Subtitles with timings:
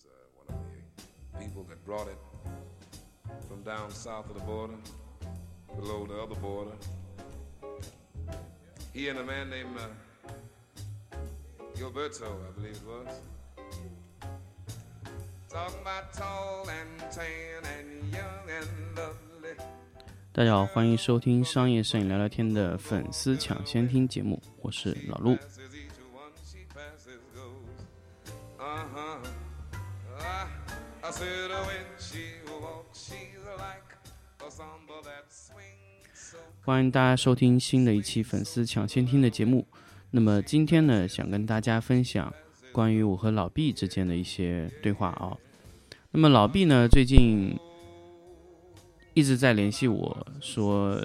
[0.00, 2.18] was uh, one of the people that brought it
[3.48, 4.74] from down south of the border,
[5.76, 6.72] below the other border.
[8.92, 9.86] He and a man named uh,
[11.76, 13.20] Gilberto, I believe it was.
[15.48, 19.56] Talking about tall and tan and young and lovely.
[20.32, 25.36] 大家好，欢迎收听商业摄影聊聊天的粉丝抢先听节目，我是老陆。
[28.60, 29.18] Uh-huh.
[36.62, 39.66] 欢迎大家收听新的一期粉丝抢先听的节目。
[40.10, 42.32] 那么今天呢，想跟大家分享
[42.70, 45.36] 关于我和老毕之间的一些对话啊。
[46.10, 47.58] 那么老毕呢，最近
[49.14, 51.00] 一直在联系我说，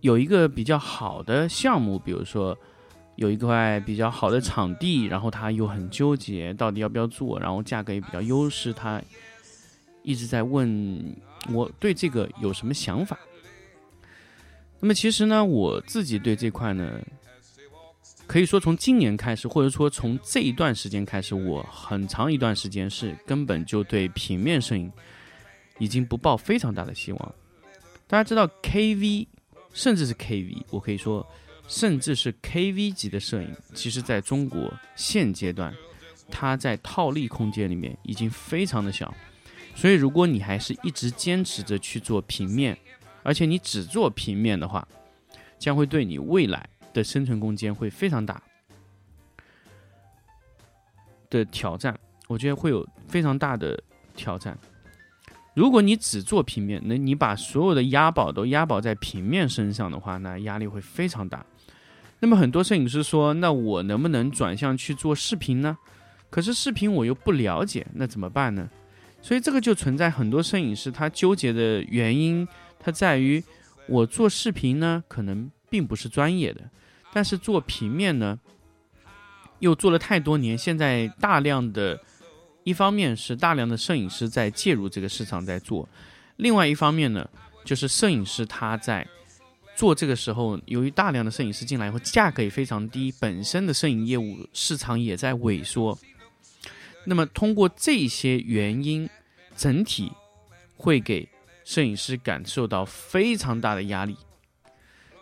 [0.00, 2.56] 有一个比较好的项目，比如说
[3.16, 9.02] 有一块比较好的场地，然后他又很纠结到底要不要做，然后价格也比较优势，他
[10.02, 11.14] 一直在问
[11.50, 13.18] 我对这个有什么想法。
[14.78, 17.00] 那么其实呢，我自己对这块呢，
[18.26, 24.92] 可以说从今年开始，或者说从这一段时间开始，我很长一段时间是根本就对平面摄影
[25.78, 27.34] 已经不抱非常大的希望。
[28.06, 29.26] 大家知道 KV，
[29.72, 31.26] 甚至是 KV，我可以说，
[31.68, 35.74] 甚至是 KV 级的摄影，其实在中国现阶段，
[36.30, 39.12] 它在套利空间里面已经非常的小。
[39.74, 42.78] 所以，如果你还是一直坚持着去做平面，
[43.22, 44.86] 而且你只做平面的话，
[45.58, 48.42] 将会对你未来的生存空间会非常大
[51.28, 51.98] 的挑战。
[52.26, 53.78] 我觉得会有非常大的
[54.14, 54.56] 挑战。
[55.54, 61.44] 如果你只做平面，那你把所有的押宝都押宝在平面身上的话，那压力会非常大。
[62.20, 65.76] 那么很多摄影师说，那我能不能转向去做视频呢？
[66.30, 68.68] 可是视频我又不了解，那怎么办呢？
[69.22, 72.46] 所以这个就存在很多摄影师他纠结的原因，
[72.78, 73.42] 它在于
[73.86, 76.60] 我做视频呢，可能并不是专业的，
[77.12, 78.38] 但是做平面呢，
[79.58, 82.00] 又做了太多年，现在大量的，
[82.64, 85.88] 一方面是大量的摄影师在介入这个市场在做，
[86.36, 87.28] 另外一方面呢，
[87.64, 89.06] 就是摄影师他在
[89.76, 95.96] 做这个时候，由于大量的摄影师进来以后，价格也非常低，本身的摄影业务市场也在萎缩。
[97.04, 99.08] 那么通过这些原因，
[99.54, 100.10] 整体
[100.76, 101.28] 会给
[101.62, 104.16] 摄影师感受到非常大的压力。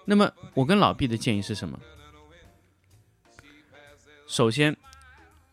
[0.04, 1.78] 那么我跟老毕的建议是什么？
[4.26, 4.76] 首先，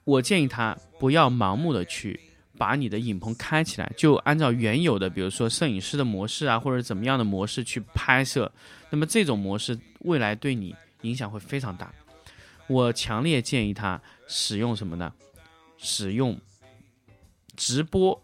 [0.03, 2.19] 我建议他不要盲目的去
[2.61, 8.51] 把你的影棚开起来，就按照原有的，比如说摄影师的模式啊，或者怎么样的模式去拍摄。
[8.91, 11.91] 那么这种模式未来对你影响会非常大。
[12.67, 15.11] 我强烈建议他使用什么呢？
[15.79, 16.39] 使用
[17.55, 18.23] 直播、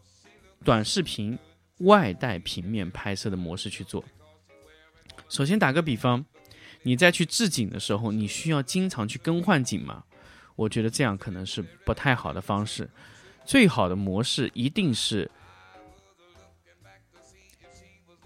[0.63, 1.35] 短视频
[1.79, 4.05] 外带平面拍摄的模式去做。
[5.29, 6.23] 首先打个比方，
[6.83, 10.03] 你在去置景的时候，你需要经常去更换景吗？
[10.55, 12.87] 我觉得这样可能是不太好的方式。
[13.47, 15.31] 最好的模式一定是，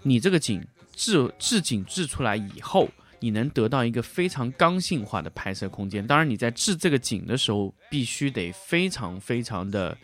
[0.02, 0.66] 你这个景
[0.96, 2.88] 制制景制出来以后，
[3.20, 6.04] 你能得到一个非常刚性化的拍摄空间。
[6.04, 9.96] 当然，你在制这个景的时候，必须得非常非常的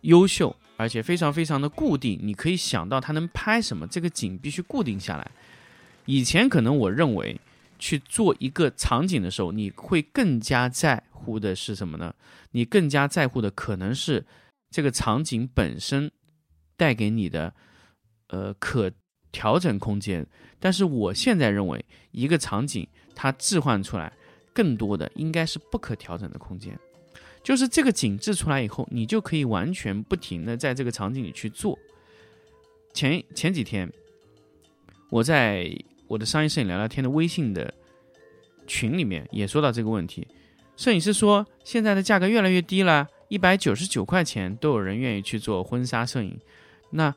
[0.00, 2.18] 优秀，而且非常非常的固定。
[2.22, 5.30] 你可以想到它能拍什么，这个景必须固定下来。
[6.06, 7.38] 以前可能我认为
[7.78, 12.14] 去做一个场景的时候，你会更加在乎的是什么呢？
[12.52, 14.24] 你更加在乎的可能是
[14.70, 16.12] 这个场景本身
[16.76, 17.54] 带给你的
[18.28, 18.92] 呃可
[19.32, 20.26] 调整空间。
[20.60, 24.12] 但是我现在认为，一个场景它置换出来
[24.52, 26.78] 更多的应该是不可调整的空间，
[27.42, 31.78] 就是这个景致出来以后，你就可以完全不停的在这个场景里去做。
[32.92, 33.92] 前前几天
[35.10, 35.70] 我在
[36.06, 37.74] 我的商业摄影聊聊天的微信的
[38.66, 40.26] 群里面也说到这个问题，
[40.76, 46.38] 摄影师说现在的价格越来越低了，一百九十九块钱都有人愿意去做婚纱摄影。
[46.90, 47.14] 那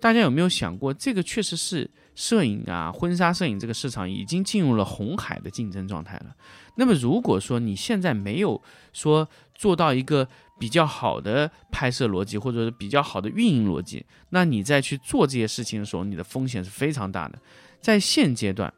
[0.00, 6.34] 大家有没有想过，这个确实是摄影啊，婚纱摄影这个市场已经进入了红海的竞争状态了。
[6.76, 8.62] 那么如果说你现在没有
[8.92, 17.38] 说做到一个比较好的拍摄逻辑，或者是比较好的运营逻辑，那你再去做这些事情的时候，你的风险是非常大的。
[17.80, 18.72] 在现阶段，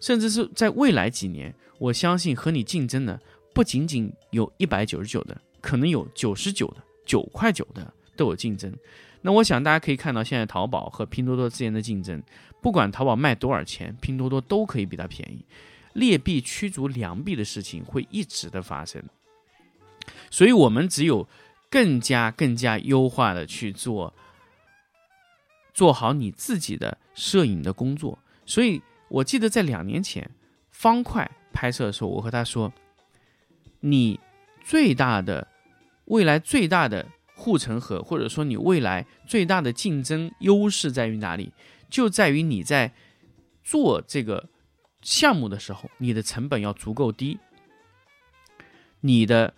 [0.00, 3.20] 甚至是在未来几年，我相信和你竞争的
[3.52, 8.72] 不仅仅有一百九十九的，可能有九十九的、九块九的都有竞争。
[9.22, 12.22] 那我想大家可以看到，现在淘宝和拼多多之间的竞争，
[12.62, 15.44] 不管淘宝卖多少钱，拼多多都可以比它便宜。
[15.92, 19.02] 劣币驱逐良币的事情会一直的发生。
[20.30, 21.28] 所以我们只有
[21.68, 24.14] 更加更加优化的去做，
[25.74, 28.18] 做好你自己的摄影的工作。
[28.46, 30.30] 所以我记得在两年前
[30.70, 32.72] 方块拍摄的时候，我和他说
[33.80, 34.20] ：“你
[34.62, 35.48] 最大的
[36.06, 41.52] 未来最大的护城河，或者说你未来最大的竞争优势在于哪里？
[41.88, 42.92] 就在于你在
[43.64, 44.48] 做这个
[45.00, 47.38] 项目的时候，你的成本要足够低，
[49.00, 49.54] 你的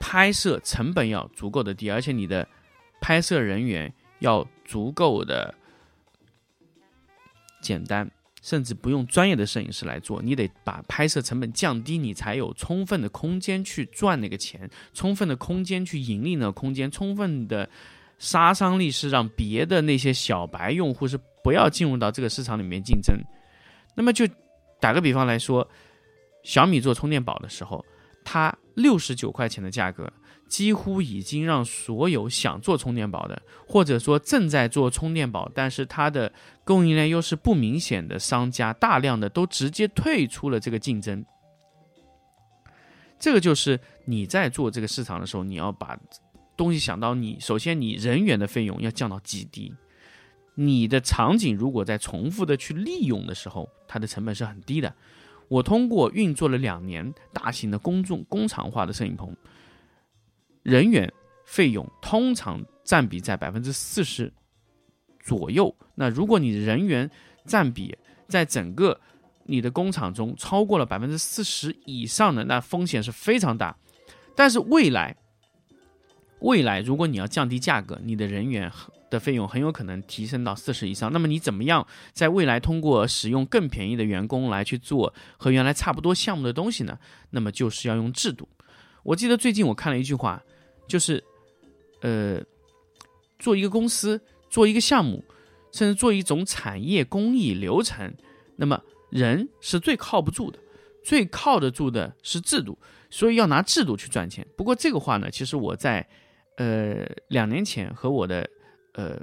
[0.00, 2.48] 拍摄成本要足够的低，而且你的
[3.00, 5.54] 拍摄人员要足够的
[7.60, 8.10] 简单。”
[8.42, 17.66] 甚至不用专业的摄影师来做，你得把拍摄成本降低，你才有充分的空间去赚那个钱，充分的空间去盈利那个空间，充分的
[18.18, 23.16] 杀伤力是让别的那些小白用户是不要进入到这个市场里面竞争。
[23.94, 24.26] 那么就
[24.80, 25.66] 打个比方来说，
[26.42, 27.84] 小米做充电宝的时候，
[28.24, 30.12] 它六十九块钱的价格。
[30.52, 36.30] 几乎已经让所有想做充电宝的，或者说正在做充电宝，但是它的
[36.62, 41.24] 供应链优势不明显的商家，大量的都直接退出了这个竞争。
[43.18, 45.98] 这个就是你在做这个市场的时候，你要把
[46.54, 49.72] 东西想到你首先你人员的费用要降到极低，
[50.54, 54.94] 你的场景如果在重复的去利用的时候，它的成本是很低的。
[55.48, 59.34] 我通过运作了两年大型的公众工厂化的摄影棚。
[60.62, 61.12] 人员
[61.44, 64.32] 费用通常占比在百分之四十
[65.20, 65.74] 左右。
[65.94, 67.10] 那如果你人员
[67.44, 67.96] 占比
[68.28, 69.00] 在整个
[69.44, 73.76] 你的工厂中超过了百分之四十以上的，那风险是非常大。
[74.34, 75.16] 但是未来，
[76.40, 78.70] 未来如果你要降低价格，你的人员
[79.10, 81.12] 的费用很有可能提升到四十以上。
[81.12, 86.98] 那么你怎么样在未来通过使用更便宜的员工来去做和原来差不多项目的东西呢？
[87.30, 88.48] 那么就是要用制度。
[89.02, 90.42] 我记得最近我看了一句话。
[90.92, 91.24] 就是，
[92.02, 92.38] 呃，
[93.38, 95.24] 做一个公司，做一个项目，
[95.72, 98.14] 甚至做一种产业工艺流程，
[98.56, 98.78] 那么
[99.08, 100.58] 人是最靠不住的，
[101.02, 102.76] 最靠得住的是制度，
[103.08, 104.46] 所以要拿制度去赚钱。
[104.54, 106.06] 不过这个话呢，其实我在
[106.58, 108.46] 呃两年前和我的
[108.92, 109.18] 呃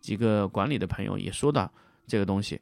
[0.00, 1.68] 几个管理的朋友也说到
[2.06, 2.60] 这个东西，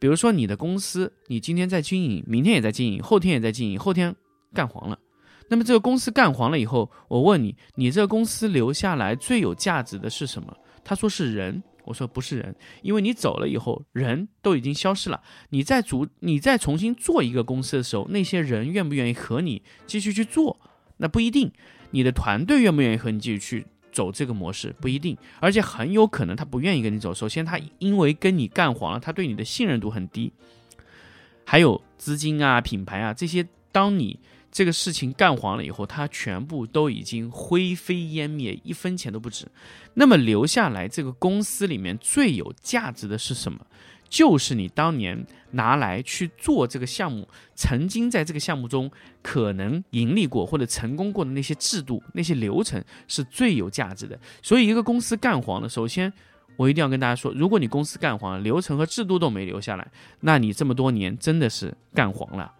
[0.00, 4.16] 比如说你的公司，你今天在经营，明天也在经营，后天也在经营，后天
[4.52, 4.98] 干黄了。
[5.48, 10.56] 那么这个公司干黄了以后，我问你，你这个公司留下来最有价值的是什么？
[10.84, 11.62] 他说是人。
[11.84, 15.22] 我说不是人，因为你走了以后，人都已经消失了。
[15.48, 20.60] 你再组，你再重新做一个公司的时候，那些人愿不愿意和你继续去做？
[20.98, 21.50] 那不一定。
[21.92, 24.74] 你的团队愿不愿意和你继续去走这个模式？
[24.82, 25.16] 不一定。
[25.40, 27.14] 而且很有可能他不愿意跟你走。
[27.14, 30.30] 首先，他因为跟你干黄了，他对你的信任度很低。
[31.46, 34.20] 还有资金啊、品牌啊这些，当你。
[34.50, 39.46] 这个事情干黄了以后，它全部都已经灰飞烟灭，一分钱都不值。
[39.94, 43.58] 那么留下来这个公司里面最有价值的是什么？
[44.08, 48.90] 就是你当年拿来去做这个项目，曾经在这个项目中
[49.22, 54.18] 可能盈利过或者成功过的那些制度、那些流程是最有价值的。
[54.42, 56.10] 所以，一个公司干黄了，首先
[56.56, 59.86] 我一定要跟大家说，如果你公司干黄了，流程和制度都没留下来，
[60.20, 62.50] 那你这么多年真的是干黄了。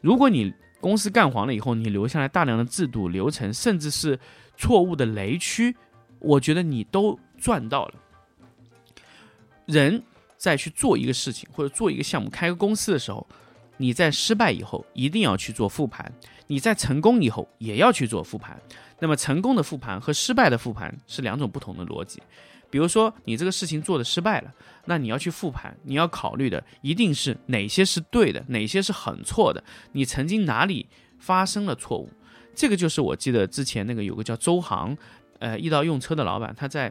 [0.00, 4.18] 如果你公司干黄了以后，你留下来大量的制度流程，甚至是
[4.56, 5.74] 错误的雷区，
[6.18, 7.94] 我觉得你都赚到了。
[9.64, 10.02] 人
[10.36, 13.24] 在去做一个事情或者做一个项目、开个公司的时候，
[13.76, 16.04] 你在失败以后一定要去做复盘；
[16.48, 18.60] 你在成功以后也要去做复盘。
[18.98, 22.20] 那么，成功的复盘和失败的复盘是两种不同的逻辑。
[22.72, 24.50] 比如说，你这个事情做的失败了，
[24.86, 29.62] 那你要去复盘，你要考虑的一定是哪些是对的，哪些是很错的，
[29.92, 30.88] 你曾经哪里
[31.18, 32.08] 发生了错误。
[32.54, 34.96] 这个就是我记得之前那个有个叫周航，
[35.38, 36.90] 呃，易到用车的老板，他在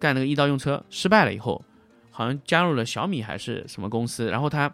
[0.00, 1.64] 干那个易到用车失败了以后，
[2.10, 4.68] 好像加入了小米还是什么公司，然后他，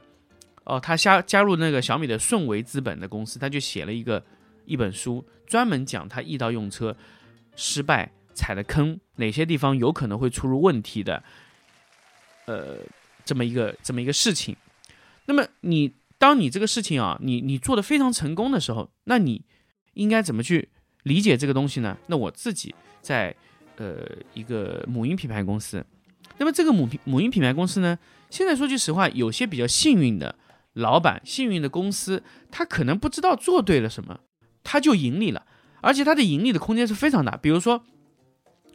[0.64, 4.25] 哦，他加加入那个小米的顺为资本的公司，他就写了一个
[4.64, 6.97] 一本书，专门讲他易到用车
[7.54, 8.11] 失败。
[8.40, 11.23] 踩的坑，哪些地方有可能会出入问题的？
[12.47, 12.78] 呃，
[13.23, 14.56] 这么一个这么一个事情。
[15.26, 19.44] 那么你当你这个事情啊，你你做的非常成功的时候，那你
[19.92, 20.70] 应该怎么去
[21.02, 21.99] 理解这个东西呢？
[22.06, 23.37] 那我自己在
[23.76, 25.85] 呃一个母婴品牌公司，
[26.38, 27.99] 那么这个母母婴品牌公司呢，
[28.30, 30.35] 现在说句实话，有些比较幸运的
[30.73, 34.18] 老板、幸运的公司，他可能不知道做对了什么，
[34.64, 35.47] 他就盈利了，
[35.82, 37.37] 而且他的盈利的空间是非常大。
[37.37, 37.85] 比如说。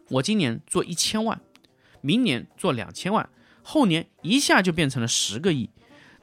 [0.09, 1.39] 我今年做一千万，
[2.01, 3.29] 明年做两千万，
[3.63, 5.69] 后年一下就变成了十个亿。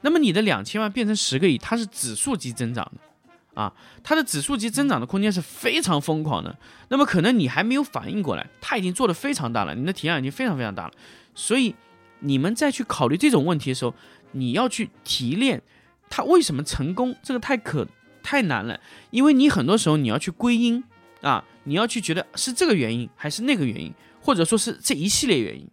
[0.01, 3.73] 那么你的两千万变成十个亿，它是指数级增长的，啊，
[4.03, 6.57] 它的指数级增长的空间是非常疯狂的。
[6.89, 10.93] 那么可能你还没有反应过来，它已经做得非常大了，你的体量已经非常非常大了。
[11.35, 11.73] 所以
[12.19, 13.93] 你们再去考虑这种问题的时候，
[14.31, 15.61] 你要去提炼
[16.09, 17.87] 它为什么成功，这个太可
[18.21, 20.83] 太难了，因为你很多时候你要去归因
[21.23, 25.67] 啊，你要去觉得是这个原因还是那个原因，或者说是这一系列原因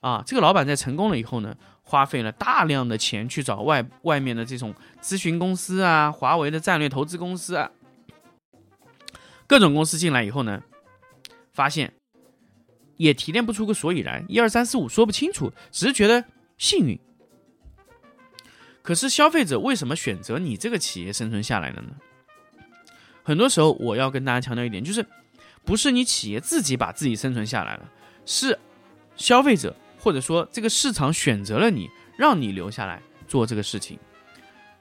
[0.00, 0.22] 啊。
[0.26, 1.54] 这个老板在成功了以后呢？
[1.84, 7.70] 花费了大量的钱去找外外面的这种咨询公司啊，华为的战略投资公司啊，
[9.46, 10.62] 各种公司进来以后呢，
[11.52, 11.92] 发现
[12.96, 16.24] 也提炼不出个所以然，一二三四五说不清楚，只是觉得
[16.56, 16.98] 幸运。
[18.80, 21.90] 可是消费者为什么选择你这个企业生存下来了呢？
[23.22, 25.04] 很多时候我要跟大家强调一点，就是
[25.64, 27.88] 不是你企业自己把自己生存下来了，
[28.26, 28.58] 是
[29.16, 29.74] 消费者。
[30.04, 31.88] 或者说，这个市场选择了你，
[32.18, 33.96] 让你留下来做这个事情，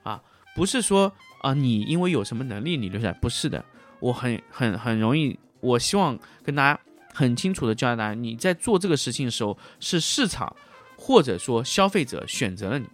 [0.02, 0.20] 啊，
[0.56, 3.64] 不是说啊，你因为有什么能力你留下来，不是的，
[4.00, 6.80] 我很很很容易，我希望跟大家
[7.14, 10.56] 很清楚的交代大家，你在做这个事情的时候，是市场
[10.98, 12.88] 或者说消费者选择了你，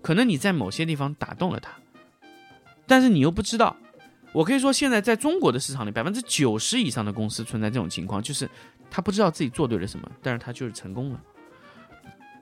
[0.00, 1.72] 可能你在某些地方打动了他，
[2.86, 3.76] 但是你又不知道，
[4.32, 8.48] 我可以说现在在中国的市场里，百分之九十以上的公司存在这种情况，就是
[8.90, 11.20] 他不知道自己做对了什么，但是他就是成功了。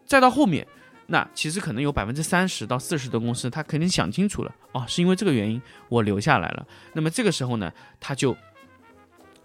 [0.06, 0.66] 再到后面，
[1.06, 6.66] 那其实可能有百分之三十到四十的公司，他肯定想清楚了哦，是因为这个原因我留下来了。
[6.92, 8.37] 那么这个时候呢，他就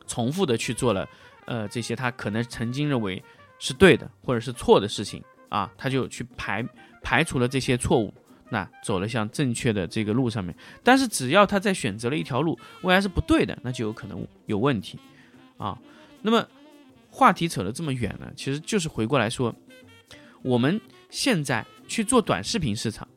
[0.06, 1.08] 重复的去做了，
[1.46, 3.24] 呃，这些他可能曾经认为
[3.58, 6.64] 是对的或者是错的事情啊，他就去排
[7.02, 8.14] 排除了这些错误，
[8.50, 10.56] 那走了向正确的这个路上面。
[10.84, 15.00] 但是只要他在选择了一条路，未来是不对的，那就有可能有问题
[15.58, 15.78] 啊。
[16.22, 16.48] 那么
[17.10, 19.56] 话题扯得这么远呢，其实就是回过来说。
[20.42, 23.08] 我们现在去做短视频市场，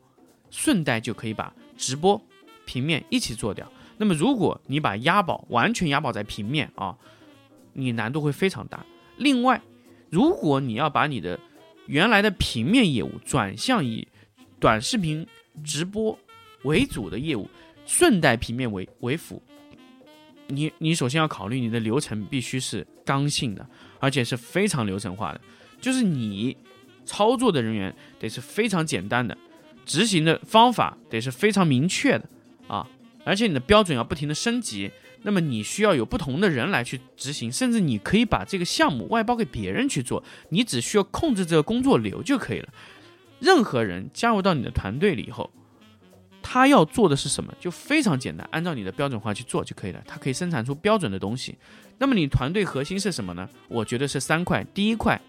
[0.49, 2.19] 顺带就可以把直播、
[2.65, 3.71] 平面一起做掉。
[3.97, 6.97] 那么，如果你把押宝完全押宝在平面啊，
[7.73, 8.83] 你难度会非常大。
[9.17, 9.61] 另外，
[10.09, 11.39] 如果你要把你的
[11.85, 14.07] 原来的平面业务转向以
[14.59, 15.25] 短视频
[15.63, 16.17] 直播
[16.63, 17.49] 为主的业务，
[17.85, 19.41] 顺带平面为为辅，
[20.47, 23.67] 你你首先要考虑你的流程必须是刚性的，
[23.99, 25.41] 而且是非常流程化的，
[25.79, 26.57] 就是你。
[27.05, 29.35] 操作的人员得是非常简单的，
[29.83, 32.29] 执行的方法得是非常明确的
[32.67, 32.87] 啊，
[33.25, 34.91] 而且你的标准要不停的升级。
[35.23, 42.69] 那么你需要有不同的人来去执行，甚至你可以把这个项目外包给别人去做，你只需要控制这个工作流就可以了。
[43.39, 45.49] 任何人加入到你的团队里以后，
[46.41, 47.53] 他要做的是什么？
[47.59, 50.03] 就非常简单，按照你的标准化去做就可以了。
[50.05, 51.57] 他可以生产出标准的东西。
[51.97, 53.49] 那么你团队核心是什么呢？
[53.67, 54.63] 我觉得是三块。
[54.73, 55.19] 第一块。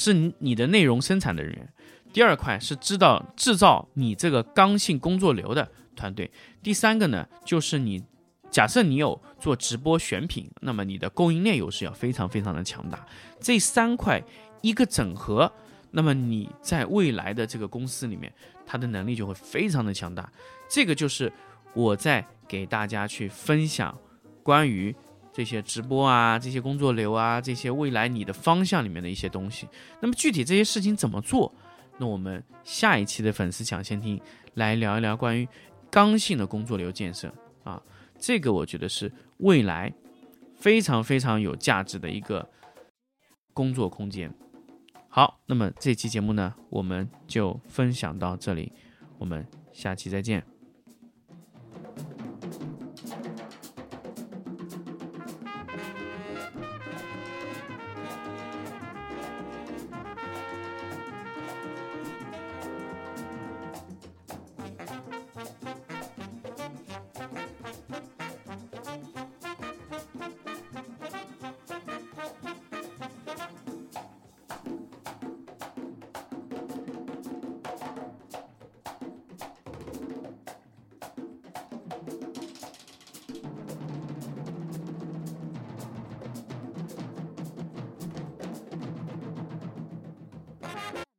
[0.00, 1.68] 是你的内容生产的人员，
[2.12, 6.30] 第二块是知道制造你这个刚性工作流的团队，
[6.62, 8.00] 第三个呢就是你，
[8.48, 13.04] 假设你有做直播选品，那么你的供应链优势要非常非常的强大。
[13.40, 14.22] 这三块
[14.62, 15.52] 一个整合，
[15.90, 18.32] 那么你在未来的这个公司里面，
[18.66, 20.30] 它的能力就会非常的强大。
[20.68, 21.32] 这个就是
[21.74, 23.96] 我在给大家去分享
[24.42, 24.94] 关于。
[25.30, 29.68] 这些直播啊，这些工作流啊，这些未来你的方向里面的一些东西。
[30.00, 31.54] 那么具体这些事情怎么做？
[31.96, 34.20] 那我们下一期的粉丝抢先听
[34.54, 35.46] 来聊一聊关于
[35.88, 37.80] 刚性的工作流建设啊，
[38.18, 39.92] 这个我觉得是未来
[40.56, 42.44] 非常非常有价值的一个
[43.52, 44.32] 工作空间。
[45.08, 48.72] 好，那么这期节目呢，我们就分享到这里，
[49.18, 50.57] 我们下期再见。